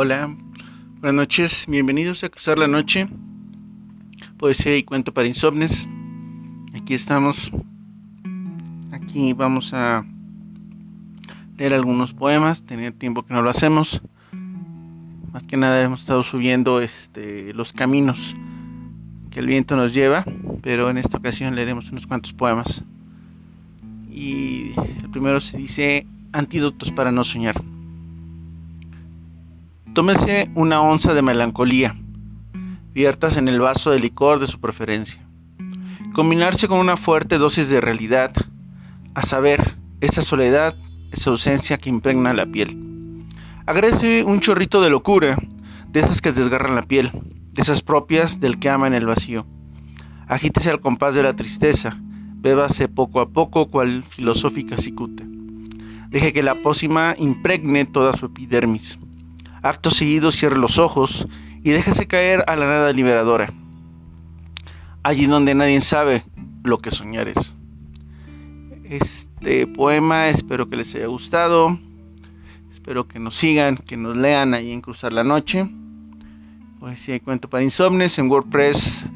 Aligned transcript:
Hola, 0.00 0.32
buenas 1.00 1.14
noches, 1.14 1.64
bienvenidos 1.66 2.22
a 2.22 2.28
Cruzar 2.28 2.56
la 2.56 2.68
Noche, 2.68 3.08
poesía 4.36 4.76
y 4.76 4.84
cuento 4.84 5.12
para 5.12 5.26
insomnes. 5.26 5.88
Aquí 6.72 6.94
estamos, 6.94 7.50
aquí 8.92 9.32
vamos 9.32 9.74
a 9.74 10.06
leer 11.56 11.74
algunos 11.74 12.14
poemas, 12.14 12.62
tenía 12.62 12.92
tiempo 12.92 13.24
que 13.24 13.34
no 13.34 13.42
lo 13.42 13.50
hacemos. 13.50 14.00
Más 15.32 15.42
que 15.42 15.56
nada 15.56 15.82
hemos 15.82 16.02
estado 16.02 16.22
subiendo 16.22 16.80
este, 16.80 17.52
los 17.52 17.72
caminos 17.72 18.36
que 19.32 19.40
el 19.40 19.48
viento 19.48 19.74
nos 19.74 19.94
lleva, 19.94 20.24
pero 20.62 20.90
en 20.90 20.98
esta 20.98 21.18
ocasión 21.18 21.56
leeremos 21.56 21.90
unos 21.90 22.06
cuantos 22.06 22.32
poemas. 22.32 22.84
Y 24.08 24.74
el 25.02 25.10
primero 25.10 25.40
se 25.40 25.58
dice 25.58 26.06
Antídotos 26.30 26.92
para 26.92 27.10
no 27.10 27.24
soñar. 27.24 27.60
Tómese 29.98 30.48
una 30.54 30.80
onza 30.80 31.12
de 31.12 31.22
melancolía, 31.22 31.96
viertas 32.92 33.36
en 33.36 33.48
el 33.48 33.58
vaso 33.58 33.90
de 33.90 33.98
licor 33.98 34.38
de 34.38 34.46
su 34.46 34.60
preferencia. 34.60 35.26
Combinarse 36.12 36.68
con 36.68 36.78
una 36.78 36.96
fuerte 36.96 37.36
dosis 37.36 37.68
de 37.68 37.80
realidad, 37.80 38.30
a 39.14 39.22
saber, 39.22 39.74
esa 40.00 40.22
soledad, 40.22 40.76
esa 41.10 41.30
ausencia 41.30 41.78
que 41.78 41.90
impregna 41.90 42.32
la 42.32 42.46
piel. 42.46 43.26
Agrese 43.66 44.22
un 44.22 44.38
chorrito 44.38 44.80
de 44.82 44.88
locura, 44.88 45.36
de 45.88 45.98
esas 45.98 46.20
que 46.20 46.30
desgarran 46.30 46.76
la 46.76 46.86
piel, 46.86 47.10
de 47.52 47.60
esas 47.60 47.82
propias 47.82 48.38
del 48.38 48.60
que 48.60 48.70
ama 48.70 48.86
en 48.86 48.94
el 48.94 49.04
vacío. 49.04 49.48
Agítese 50.28 50.70
al 50.70 50.80
compás 50.80 51.16
de 51.16 51.24
la 51.24 51.34
tristeza, 51.34 51.98
bébase 52.36 52.86
poco 52.86 53.20
a 53.20 53.30
poco 53.30 53.66
cual 53.68 54.04
filosófica 54.04 54.76
cicuta. 54.76 55.24
Deje 56.08 56.32
que 56.32 56.44
la 56.44 56.62
pócima 56.62 57.16
impregne 57.18 57.84
toda 57.84 58.16
su 58.16 58.26
epidermis. 58.26 58.96
Acto 59.62 59.90
seguido 59.90 60.30
cierre 60.30 60.58
los 60.58 60.78
ojos 60.78 61.26
y 61.62 61.70
déjese 61.70 62.06
caer 62.06 62.44
a 62.46 62.56
la 62.56 62.66
nada 62.66 62.92
liberadora. 62.92 63.52
Allí 65.02 65.26
donde 65.26 65.54
nadie 65.54 65.80
sabe 65.80 66.24
lo 66.64 66.78
que 66.78 66.90
soñar 66.90 67.28
es. 67.28 67.54
Este 68.84 69.66
poema 69.66 70.28
espero 70.28 70.68
que 70.68 70.76
les 70.76 70.94
haya 70.94 71.06
gustado. 71.06 71.78
Espero 72.72 73.06
que 73.06 73.18
nos 73.18 73.34
sigan, 73.34 73.76
que 73.76 73.96
nos 73.96 74.16
lean 74.16 74.54
ahí 74.54 74.72
en 74.72 74.80
Cruzar 74.80 75.12
la 75.12 75.24
Noche. 75.24 75.68
Poesía 76.80 77.16
y 77.16 77.20
cuento 77.20 77.50
para 77.50 77.62
insomnes 77.62 78.18
en 78.18 78.30
WordPress. 78.30 79.06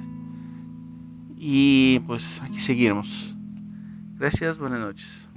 Y 1.38 2.00
pues 2.00 2.40
aquí 2.42 2.60
seguiremos. 2.60 3.34
Gracias, 4.18 4.58
buenas 4.58 4.80
noches. 4.80 5.28